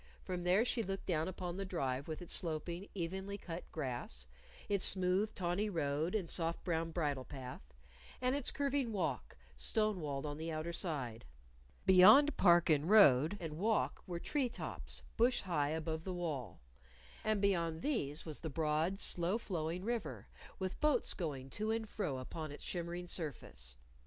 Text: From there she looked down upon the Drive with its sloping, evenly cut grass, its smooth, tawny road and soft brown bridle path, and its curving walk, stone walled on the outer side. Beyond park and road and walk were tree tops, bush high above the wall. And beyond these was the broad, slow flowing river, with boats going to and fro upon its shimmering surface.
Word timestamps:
From 0.23 0.41
there 0.45 0.65
she 0.65 0.81
looked 0.81 1.05
down 1.05 1.27
upon 1.27 1.57
the 1.57 1.63
Drive 1.63 2.07
with 2.07 2.23
its 2.23 2.33
sloping, 2.33 2.89
evenly 2.95 3.37
cut 3.37 3.71
grass, 3.71 4.25
its 4.67 4.83
smooth, 4.83 5.35
tawny 5.35 5.69
road 5.69 6.15
and 6.15 6.27
soft 6.27 6.63
brown 6.63 6.89
bridle 6.89 7.23
path, 7.23 7.61
and 8.19 8.35
its 8.35 8.49
curving 8.49 8.91
walk, 8.93 9.37
stone 9.55 9.99
walled 10.01 10.25
on 10.25 10.39
the 10.39 10.51
outer 10.51 10.73
side. 10.73 11.23
Beyond 11.85 12.35
park 12.35 12.67
and 12.67 12.89
road 12.89 13.37
and 13.39 13.59
walk 13.59 14.01
were 14.07 14.19
tree 14.19 14.49
tops, 14.49 15.03
bush 15.17 15.41
high 15.41 15.69
above 15.69 16.03
the 16.03 16.15
wall. 16.15 16.59
And 17.23 17.39
beyond 17.39 17.83
these 17.83 18.25
was 18.25 18.39
the 18.39 18.49
broad, 18.49 18.99
slow 18.99 19.37
flowing 19.37 19.85
river, 19.85 20.29
with 20.57 20.81
boats 20.81 21.13
going 21.13 21.51
to 21.51 21.69
and 21.69 21.87
fro 21.87 22.17
upon 22.17 22.51
its 22.51 22.63
shimmering 22.63 23.05
surface. 23.05 23.75